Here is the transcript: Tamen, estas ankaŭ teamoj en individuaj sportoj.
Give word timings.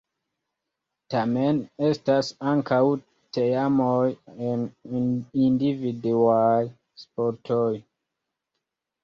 Tamen, 1.13 1.59
estas 1.89 2.31
ankaŭ 2.51 2.79
teamoj 3.37 3.99
en 4.47 4.65
individuaj 5.51 6.57
sportoj. 7.05 7.71